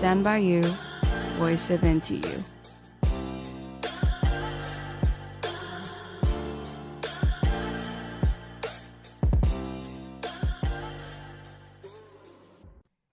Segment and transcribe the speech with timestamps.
[0.00, 0.62] Stand by you,
[1.38, 2.24] voice of NTU。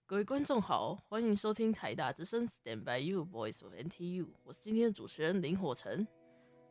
[0.06, 4.24] 各位观众好，欢迎收听台大之声 Stand by you, voice of NTU。
[4.42, 6.06] 我是今天的主持人林火成。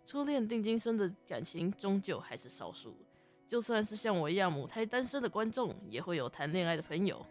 [0.08, 2.98] 初恋定今生的感情，终究还是少数。
[3.48, 7.24] 就算是像我一样母胎单身的观众，也会有谈恋爱的朋友。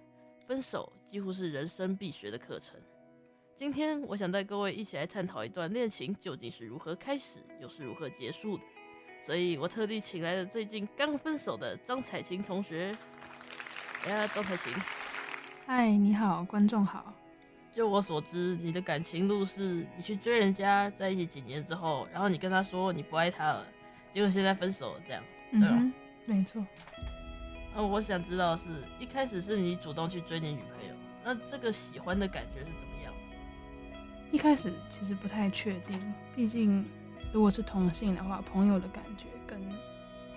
[0.47, 2.77] 分手几乎是人生必学的课程。
[3.57, 8.63] 今天我想带各位一起来探讨一段恋情究竟是如何开始，又是如何结束的。
[9.21, 12.97] 所以我特地请来了最近刚分手的张彩琴同学。
[14.05, 14.73] 哎呀，张彩琴，
[15.67, 17.13] 嗨，你好，观众好。
[17.75, 23.67] 就我所知，你的感情路是你去追人家，在一起几年之后，然后你跟他说你不爱他了，
[24.15, 25.69] 结果现在分手了，这样，对吧？
[25.73, 25.93] 嗯
[26.29, 26.65] 没错，
[27.77, 28.65] 那我想知道是
[28.99, 33.13] 一开始是你主动去追你女朋友，那这个喜欢的感觉是怎么样？
[34.33, 36.01] 一开始其实不太确定，
[36.35, 36.83] 毕竟
[37.35, 39.61] 如果是同性的话，朋友的感觉跟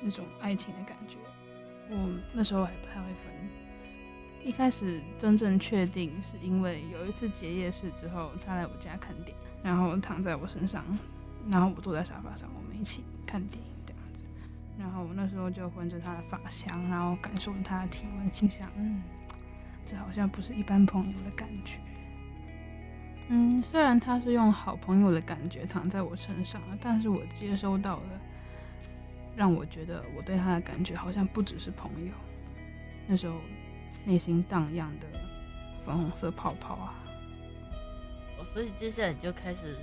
[0.01, 1.15] 那种爱情的感觉，
[1.89, 3.33] 我那时候还不太会分。
[4.43, 10.83] 一开始真正确定是因为有一次结业式之后，他来我家看电影，然后躺在我身上，
[11.49, 13.69] 然后我坐在沙发上，我们一起看电影。
[14.79, 19.03] 然后我那时候就闻着他的发香，然后感受着他的体温，心想，嗯，
[19.85, 21.79] 这好像不是一般朋友的感觉。
[23.27, 28.21] 嗯，虽然他是用好朋友的感觉躺在我身上，但是我接收到了，
[29.35, 32.11] 让我觉得我对他的感觉好像不只是朋友。
[33.05, 33.35] 那时候
[34.05, 35.07] 内心荡漾的
[35.85, 36.93] 粉红色泡泡啊，
[38.39, 39.77] 哦，所以接下来你就开始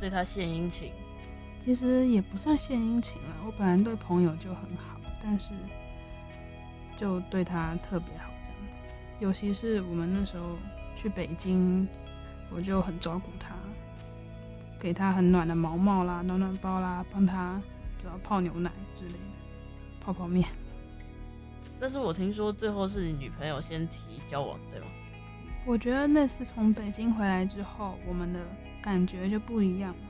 [0.00, 0.90] 对他献殷勤。
[1.64, 5.52] 其实也不算献殷勤了，我本来对朋友就很好，但是
[6.96, 8.80] 就对他特别好这样子。
[9.20, 10.56] 尤其是我们那时候
[10.96, 11.86] 去北京，
[12.50, 13.54] 我就很照顾他，
[14.80, 17.60] 给他很暖的毛毛啦、暖暖包啦，帮他
[17.96, 19.18] 不知道泡牛奶之类的，
[20.00, 20.48] 泡泡面。
[21.78, 23.98] 但是我听说最后是你女朋友先提
[24.28, 24.86] 交往，对吗？
[25.66, 28.40] 我觉得那次从北京回来之后，我们的
[28.82, 30.09] 感觉就不一样了。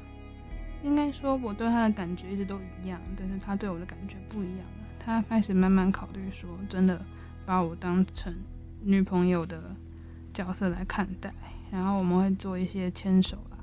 [0.83, 4.87] 应该说，我对他的感觉一直都一样，但是他对我的感觉不一样了。
[4.99, 7.05] 他开始慢慢考虑说，真的
[7.45, 8.35] 把我当成
[8.83, 9.75] 女朋友的
[10.33, 11.33] 角色来看待。
[11.71, 13.57] 然后我们会做一些牵手啦、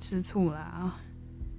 [0.00, 0.94] 吃醋啦，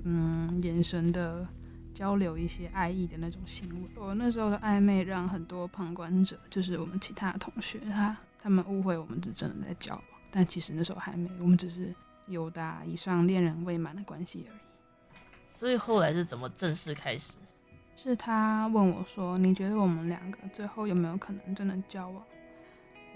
[0.03, 1.47] 嗯，眼神的
[1.93, 3.89] 交流，一些爱意的那种行为。
[3.95, 11.93] 我那时候的暧昧让很多旁观者，就是我们其他的同学，他他们误会我们是真的在交往，但其实那时候还没，我们只是
[12.25, 14.59] 友达以上恋人未满的关系而已。
[15.59, 17.33] 所以后来是怎么正式开始？
[17.93, 22.23] 是他问我说：“你觉得我们两个最后有没有可能真的交往？”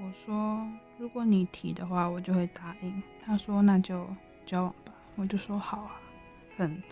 [0.01, 0.67] 我说
[0.99, 4.05] ：“如果你提的话，我就会答应。”他说：“那就
[4.45, 6.01] 交往吧。”我就说：“好啊。”
[6.57, 6.83] 很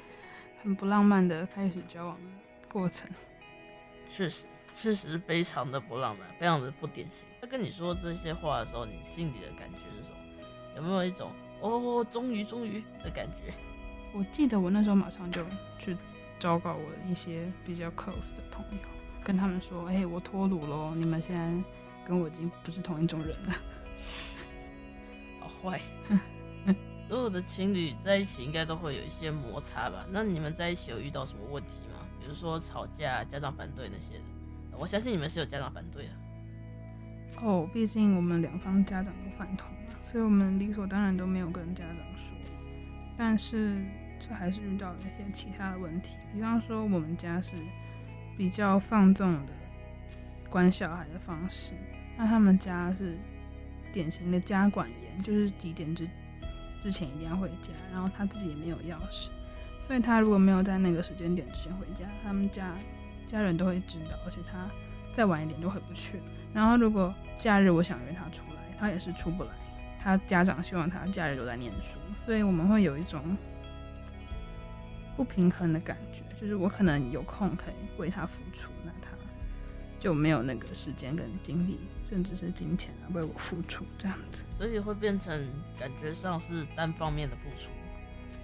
[0.63, 2.31] 很不浪漫的开始交往的
[2.69, 3.09] 过程。
[4.09, 4.45] 确实，
[4.79, 7.27] 确实非常的不浪漫，非常的不典型。
[7.41, 10.17] 他跟你说这些话的时候，你心里的感觉是什么？
[10.77, 11.29] 有没有一种
[11.59, 13.53] “哦，终于，终于”的感觉？
[14.13, 15.45] 我记得我那时候马上就
[15.79, 15.95] 去
[16.37, 18.83] 昭告我的一些比较 close 的朋友，
[19.23, 21.49] 跟他们说：“哎、欸，我脱鲁喽，你们现在
[22.05, 23.53] 跟我已经不是同一种人了。
[25.39, 25.79] ”好坏，
[27.07, 30.05] 所有的情侣在一起应该都会有一些摩擦吧？
[30.11, 32.05] 那你们在一起有遇到什么问题吗？
[32.19, 34.77] 比如说吵架、家长反对那些的？
[34.77, 36.09] 我相信你们是有家长反对的。
[37.41, 42.35] 哦，毕竟我们两方家长都反同嘛，所以我们理所当然都没有跟家长说。
[43.23, 43.75] 但是
[44.19, 47.55] 这还是遇到了一些其他的问题，比方说我们家是
[48.35, 49.53] 比较放纵的
[50.49, 51.73] 管小孩的方式，
[52.17, 53.15] 那他们家是
[53.93, 56.09] 典型的家管严，就是几点之
[56.79, 59.29] 之前一定要回家，然后他自己也没有钥匙，
[59.79, 62.75] 所以他如果没有在那个时间点之前回家，他们家
[63.27, 64.67] 家人都会知道，而且他
[65.13, 66.19] 再晚一点就回不去。
[66.55, 69.51] 然后如果假日我想约他出来，他也是出不来，
[70.01, 71.97] 他家长希望他假日都在念书。
[72.25, 73.35] 所以我们会有一种
[75.15, 79.09] 不平衡的感觉，就是我可能有空可以为他付出，那他
[79.99, 84.43] 就没有那个时间跟精力，甚至是金钱来为我付出这样子。
[84.53, 85.47] 所以会变成
[85.79, 87.69] 感觉上是单方面的付出。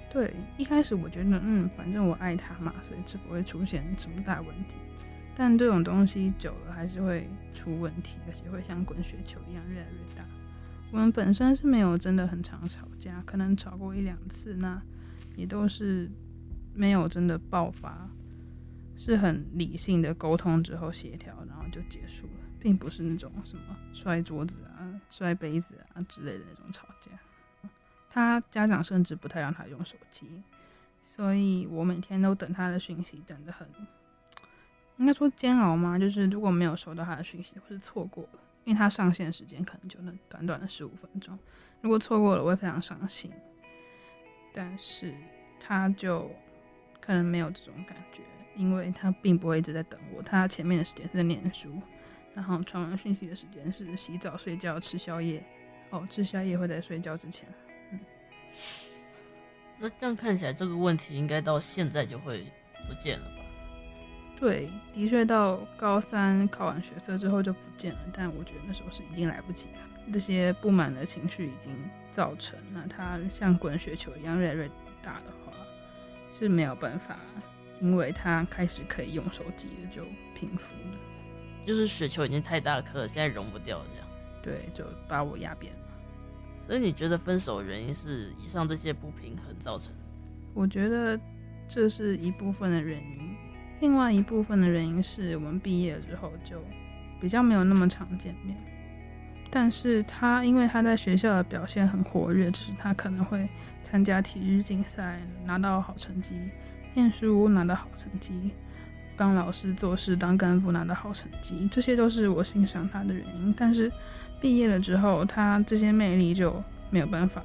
[0.09, 4.77] 对，一开始我觉得，嗯，反正我爱他嘛，所以这不会出现什么大问题。
[5.35, 10.23] 但这种东西久了还是会出问题，而且会像滚雪球一样越来越大。
[10.91, 14.81] 我们本身是没有真的很常吵架，可能吵过一两次，那
[15.35, 16.09] 也都是
[16.73, 18.09] 没有真的爆发，
[18.95, 27.11] 是很理性的沟通之后协调，然后就结束了，并不是那种什么摔桌子啊、摔杯子啊之类的那种吵架。
[28.09, 30.25] 他家长甚至不太让他用手机，
[31.03, 33.67] 所以我每天都等他的讯息，等得很，
[34.95, 35.99] 应该说煎熬吗？
[35.99, 41.39] 就是如果没有收到他的讯息，或是错过了，因为他上线时间可能就那短短的十五分钟，
[41.79, 43.31] 如果错过了，我会非常伤心。
[44.53, 45.13] 但是
[45.57, 46.29] 他就
[46.99, 48.23] 可能没有这种感觉，
[48.57, 51.81] 因为他并不会一直在等我，他前面的时间是在念书，
[52.33, 55.41] 然后传完讯息的时间是洗澡、睡觉、吃宵夜。
[55.91, 57.47] 哦，吃宵夜会在睡觉之前。
[57.91, 57.99] 嗯，
[59.79, 62.45] 那这样看起来，这个问题应该到现在就会
[62.85, 63.36] 不见了？
[64.39, 67.99] 对，的确到高三考完学测之后就不见了。
[68.13, 71.71] 但我觉得那时候是已经来不及了，这些不满的情绪已经
[72.11, 74.69] 造成，那它像滚雪球一样越来越
[75.01, 75.51] 大的话，
[76.37, 77.17] 是没有办法，
[77.81, 80.03] 因为它开始可以用手机了就
[80.35, 80.97] 平复了。
[81.65, 84.07] 就是雪球已经太大颗了，现在融不掉这样。
[84.43, 85.79] 对，就把我压扁了。
[86.61, 89.99] 所以你觉得分手原因是以上这些不平衡造成的？
[90.53, 91.19] 我觉得
[91.67, 93.26] 这是一部分的原因，
[93.79, 96.61] 另外一部分的原因是我们毕业之后就
[97.21, 98.57] 比较没有那么常见面。
[99.49, 103.47] 但是他因为他在学校的表现很活跃，就是他可能会
[103.81, 106.35] 参加体育竞赛，拿到好成绩，
[106.93, 108.51] 念书拿到好成绩。
[109.15, 113.51] 帮老师做事，当干部拿到好成绩，这些都是我欣赏他的原因。
[113.57, 113.91] 但是
[114.39, 117.41] 毕业了之后，他这些魅力就没有办法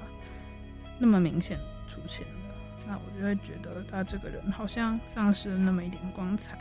[0.98, 1.58] 那么明显
[1.88, 2.26] 出现。
[2.92, 6.58] 那我就会觉得他这个人好像丧失了那么一点光彩，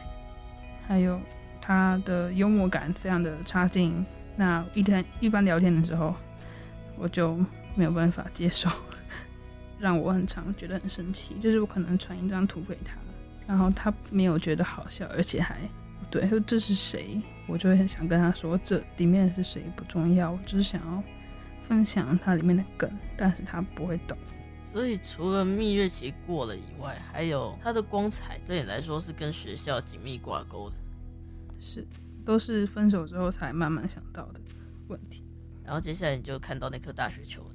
[0.87, 1.19] 还有
[1.59, 4.05] 他的幽默感非常的差劲。
[4.37, 6.15] 那一天一般聊天的时候，
[6.95, 7.35] 我就
[7.75, 8.69] 没有办法接受，
[9.77, 11.35] 让我很常觉得很生气。
[11.41, 12.95] 就是我可能传一张图给他。
[13.45, 15.57] 然后他没有觉得好笑，而且还
[16.09, 17.21] 对，说这是谁？
[17.45, 21.03] 我就会很想跟他说，这里面是谁不重要，我只是想要
[21.61, 24.17] 分享它里面的梗，但是他不会懂。
[24.71, 30.75] 所以除了蜜月期过了以外，还有他的光彩，对你来说是跟学校紧密挂钩的，
[31.59, 31.85] 是
[32.23, 34.39] 都是分手之后才慢慢想到的
[34.87, 35.23] 问题。
[35.65, 37.45] 然后接下来你就看到那颗大雪球，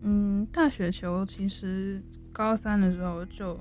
[0.00, 2.02] 嗯，大雪球其实
[2.32, 3.58] 高三的时候就。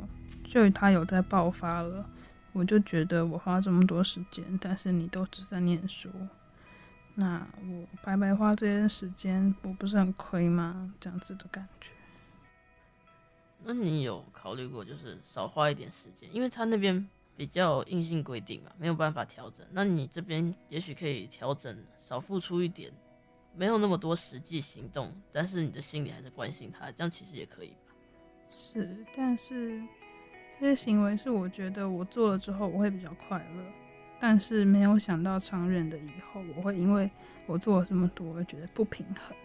[0.49, 2.09] 就他有在爆发了，
[2.53, 6.09] 我就觉得我花这么多时间，但是你都只在念书，
[7.15, 10.93] 那我白白花这些时间，我不是很亏吗？
[11.01, 11.91] 这样子的感觉。
[13.63, 19.65] 那你有考虑过，就是少花一点时间，因为他那边比较硬性规定嘛，没有办法调整。
[19.71, 22.91] 那你这边也许可以调整，少付出一点，
[23.55, 27.93] 没有那么多实际行动，但是你的心里还是关心他，这样其实也可以吧？
[28.49, 29.81] 是，但是。
[30.59, 33.63] 这些行为是我觉得我做了之后我会比较快乐，
[34.19, 37.07] 但是没有想到长远的以后我会因为
[37.45, 39.37] 我做了这么多，我觉得不平衡。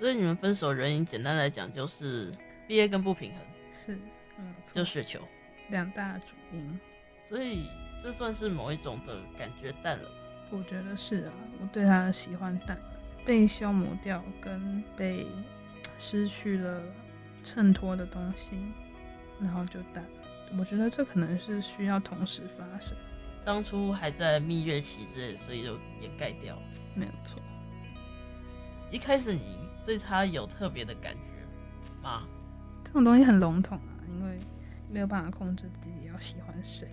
[0.00, 2.38] 所以你们分手原因简单来讲就是毕
[2.68, 3.40] 业跟不平衡，
[3.70, 3.98] 是，
[4.38, 5.20] 嗯，就雪球
[5.68, 6.80] 两大主因。
[7.24, 7.68] 所以
[8.02, 10.10] 这算是某一种的感觉淡了。
[10.50, 12.84] 我觉得是啊，我对他的喜欢淡了，
[13.24, 15.26] 被消磨掉跟被
[15.98, 16.82] 失去了
[17.42, 18.58] 衬托的东西。
[19.40, 22.96] 然后就淡了，我觉得这可能是需要同时发生。
[23.44, 26.56] 当初还在蜜月期之类，所以就掩盖掉。
[26.94, 27.42] 没有错。
[28.90, 32.28] 一开始你对他有特别的感觉吗？
[32.84, 34.38] 这种东西很笼统啊，因为
[34.88, 36.86] 没有办法控制自己要喜欢谁。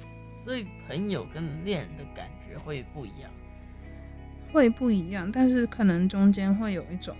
[0.43, 3.29] 所以朋友跟恋人的感觉会不一样。
[4.51, 7.15] 会不一样，但是可能中间会有一种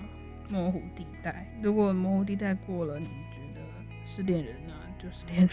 [0.50, 1.48] 模糊地带。
[1.62, 3.62] 如果模糊地带过了，你觉得
[4.04, 4.84] 是恋人啊？
[5.00, 5.50] 就是恋人，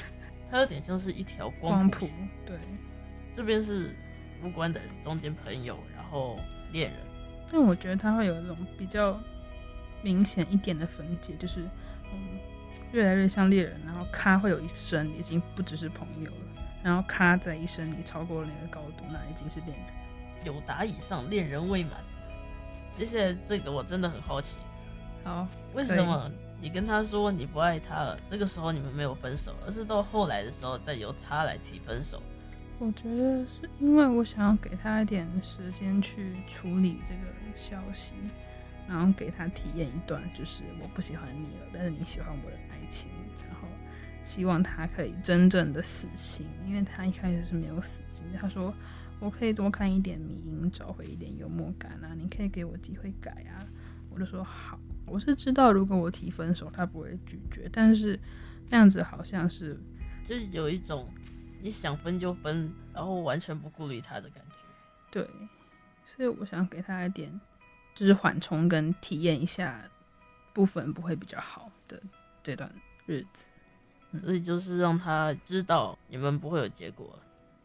[0.51, 2.09] 它有点像是一条光谱。
[2.45, 2.57] 对，
[3.37, 3.95] 这边是
[4.43, 6.39] 无关的人，中间朋友，然后
[6.73, 7.01] 恋人。
[7.51, 9.19] 但我觉得它会有一种比较
[10.03, 11.61] 明显一点的分界，就是
[12.13, 12.41] 嗯，
[12.93, 19.87] 越来越像恋人，然后咔会有一声，已经不只是朋友了，然后咔在一声里超过了那个高度，那已经是恋人。
[20.45, 21.93] 友达以上，恋人未满。
[22.97, 24.57] 接下来这个我真的很好奇，
[25.25, 26.31] 好，为什么？
[26.61, 32.21] 你跟他说你不爱他了，这个时候你们没有分手，而是到后来的时候再由他来提分手。
[32.81, 37.21] 我觉得是因为我想要给他一点时间去处理这个
[37.55, 38.15] 消息，
[38.89, 43.11] 然后给他体验一段就是我不喜欢你了，但是你喜欢我的爱情，
[43.47, 43.69] 然后
[44.25, 48.25] 希望他可以真正的死心，因为他一开始是没有死心。
[48.41, 48.75] 他说
[49.21, 53.67] 我可以多看一点迷因，找回一点幽默感啊，你可以给我机会改啊，
[54.11, 54.81] 我就说好。
[55.07, 58.19] 我是知道，如果我提分手，他不会拒绝，但是
[58.69, 59.79] 那样子好像是，
[60.27, 61.09] 就是有一种
[61.63, 64.55] 你想分就分，然后完全不顾虑他的感觉。
[65.11, 65.27] 对，
[66.05, 67.41] 所以我想给他一点，
[67.99, 69.83] 就是缓冲跟体验一下
[70.53, 72.01] 部分不会比较好的
[72.45, 72.71] 这段
[73.07, 73.49] 日子。
[74.21, 77.19] 所以就是让他知道你们不会有结果，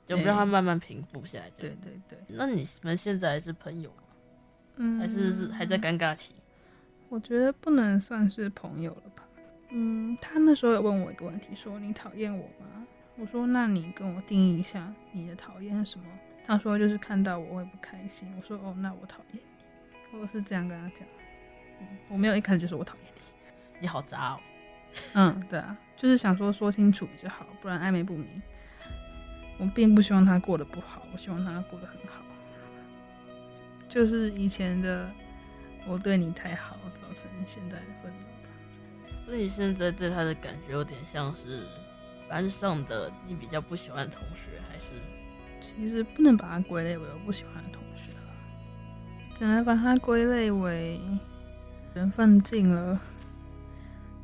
[0.07, 1.51] 就不让他慢慢平复下来。
[1.51, 2.17] 对对对。
[2.27, 4.03] 那你们现在还是朋友吗？
[4.77, 6.33] 嗯，还是是还在尴尬期？
[7.09, 9.23] 我觉得不能算是朋友了吧。
[9.69, 12.87] 嗯，他那时候有问我一个问题，说你讨厌我吗？
[13.17, 16.05] 我说那你跟我定义一下你的讨厌是什么？
[16.43, 18.27] 他说就是看到我会不开心。
[18.35, 19.52] 我说哦，那我讨厌你。
[20.21, 21.07] 我是这样跟他讲。
[21.79, 23.21] 嗯，我没有一开始就说我讨厌你。
[23.79, 24.39] 你好渣哦。
[25.13, 28.41] 嗯，对啊，就是想说说清楚比较好，不然暧昧不明。
[29.57, 32.23] 我并不希望他过得不好，我希望他过得很好。
[33.89, 35.09] 就是以前的
[35.85, 38.49] 我对你太好，造成现在的愤怒吧。
[39.25, 41.67] 所以现在对他的感觉有点像是
[42.27, 44.85] 班上的你比较不喜欢的同学，还是？
[45.61, 47.82] 其实不能把他归类为我不喜欢的同学了，
[49.35, 50.99] 只能把它归类为
[51.95, 52.99] 缘分尽了。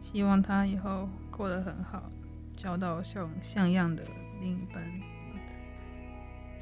[0.01, 2.09] 希望他以后过得很好，
[2.55, 4.03] 交到像像样的
[4.41, 4.83] 另一半。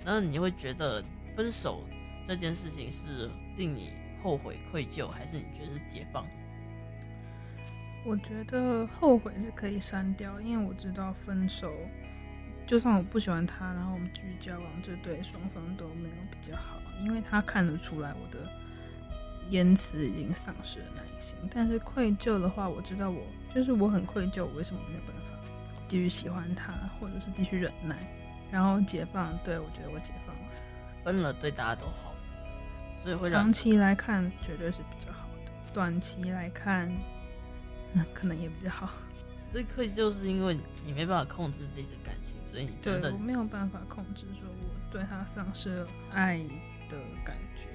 [0.04, 1.04] 那你会觉得
[1.36, 1.84] 分手
[2.26, 3.92] 这件事情是令你
[4.24, 6.26] 后悔愧疚，还是你觉得是解放？
[8.06, 11.72] 我觉得后悔是可以删掉，因为我知道分手，
[12.68, 18.40] 就算我不喜欢他，然后我们继续交往，这对双方都没有比较好，因为他看得出来我的。
[19.50, 23.22] 言辞已经丧失了耐心，但是愧疚的话，我知道我
[23.56, 25.40] 就是我很愧疚，我为什么没有办法
[25.88, 27.96] 继续喜欢他，或者是继续忍耐，
[28.52, 29.38] 然后解放？
[29.46, 30.42] 对，我觉得我解放了，
[31.02, 32.14] 分了对大家都好，
[33.02, 36.92] 所以会长期来看绝对是比较好的，短期来看，
[37.94, 38.90] 嗯，可能也比较好。
[39.52, 46.38] 所以愧疚是因为你没办法控制自己的感情，所以你觉得我没有办法控制，说我对他丧失了爱
[46.90, 47.68] 的感觉。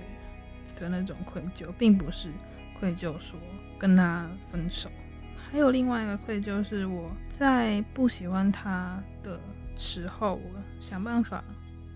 [0.75, 2.33] 的那种愧疚，并不是
[2.81, 3.39] 愧疚说
[3.79, 4.91] 跟他分手，
[5.37, 9.39] 还有另外一个愧疚是我在不喜欢他的
[9.77, 11.45] 时候，我想办法，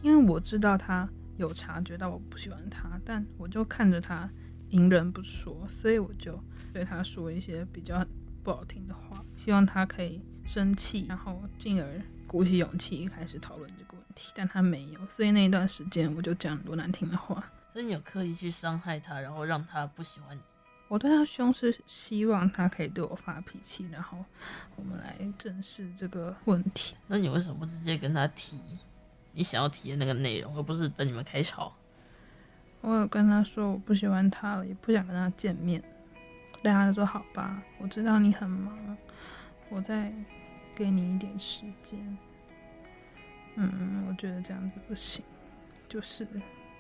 [0.03, 4.31] 因为我知道他有察觉到我不喜欢他，但我就看着他
[4.69, 6.39] 隐忍不说，所以我就
[6.73, 8.07] 对他说一些比较
[8.47, 17.43] 不好听的话，希望他可以生气，然后进而鼓起勇气开始讨论这个问题，但他没有，所以那一段时间我就讲很多难听的话。
[17.73, 20.41] 所以你有刻意去伤害他，然后让他不喜欢你？
[20.87, 24.25] 我对他凶是希望他可以对我发脾气，然后
[24.77, 26.95] 我们来正视这个问题。
[27.09, 28.61] 那你为什么不直接跟他提
[29.33, 31.75] 你想要提的那个内容，而不是等你们开吵？
[32.81, 35.83] 我有跟他说我不喜欢他了，也不想跟他见面。
[36.63, 38.97] 但他就说好吧，我知道你很忙，
[39.69, 40.13] 我再
[40.75, 42.19] 给你一点时间。
[43.55, 45.25] 嗯，我觉得这样子不行，
[45.89, 46.27] 就是。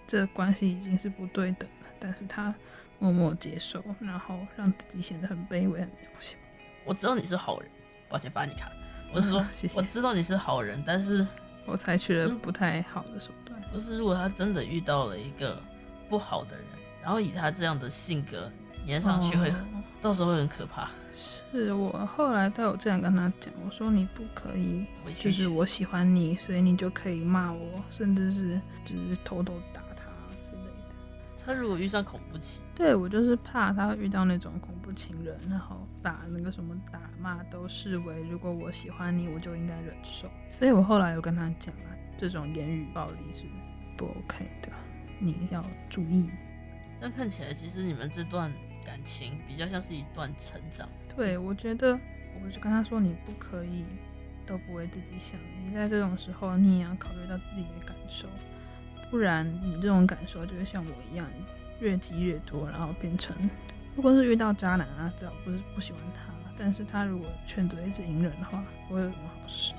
[0.09, 2.54] 这关系已经是不对等了，但是他
[3.00, 6.38] 默默接受，然后让自己显得很卑微、很渺小。
[6.85, 7.68] 我知道你是好人，
[8.09, 8.71] 抱歉，发你卡。
[9.12, 9.76] 我是说， 谢谢。
[9.76, 11.26] 我知道你是好人，但是
[11.64, 13.61] 我采取了不太好的手段。
[13.73, 15.61] 不是，如果他真的遇到了一个
[16.09, 16.64] 不好的人，
[17.02, 18.49] 然后以他这样的性格
[18.87, 20.88] 黏上去会，会、哦、到时候会很可怕。
[21.12, 24.87] 是我后来都有这样跟他讲，我说你不可以，
[25.19, 29.83] 就是我喜欢你，所以你就可以骂我，甚至是只是偷偷打。
[29.97, 30.12] 他
[30.43, 30.95] 之类的。
[31.45, 40.28] 他如果遇上恐怖情，对，我就是怕他会遇到那种恐怖情人，然后把那个什么打骂都视为如果我喜欢你，我就应该忍受。
[40.50, 43.45] 所以我后来有跟他讲啊，这种言语暴力是
[43.97, 44.71] 不 OK 的，
[45.19, 46.28] 你要注意。
[47.00, 48.52] 那看起来其实你们这段
[48.87, 50.88] 感情比较像是一段成长。
[51.16, 51.99] 对，我觉得
[52.43, 53.85] 我就跟他说，你不可以
[54.47, 58.28] 都不为自己想，你在这种时候你也要考虑到自己的感受。
[59.11, 61.26] 不然你这种感受就会像我一样，
[61.81, 63.37] 越积越多，然后变成，
[63.95, 69.75] 如果是遇到渣男啊，只要不是不喜欢他，但是他如果选择一直隐忍的话，不会有什么好事。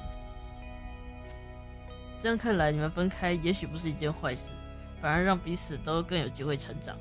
[2.19, 4.49] 这样看来，你们分开也许不是一件坏事，
[5.01, 6.97] 反而让彼此都更有机会成长。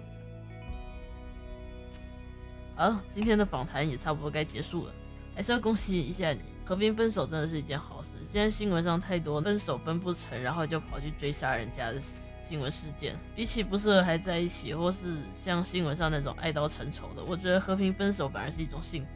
[2.79, 4.93] 好，今天的访谈也差不多该结束了，
[5.35, 8.11] 还是要恭喜一下你，和平分手真的是一件好事。
[8.31, 11.99] 现在新闻上太多分手分不成，然后就跑去追杀人家的
[12.47, 19.09] 新闻事件，比起不适合还在一起，或是像新闻上那种爱到成仇的，我觉得和平分手反而是一种幸福。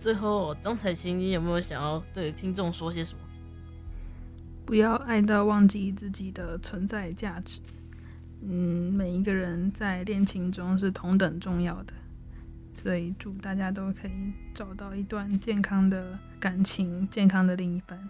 [0.00, 3.20] 最后，张彩琴，你有没有想要对听众说些什么？
[4.64, 7.60] 不要爱到忘记自己的存在价值。
[8.40, 11.92] 嗯，每一个人在恋情中是同等重要的，
[12.76, 18.08] 所以祝大家都可以找到一段健康的感情，健康的另一半。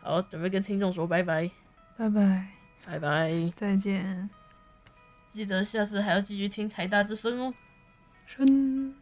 [0.00, 1.50] 好，准备跟听众说拜拜，
[1.96, 2.48] 拜拜，
[2.86, 4.28] 拜拜，再见。
[5.32, 7.54] 记得下次还要继续听台大之声哦。
[8.26, 8.94] 声。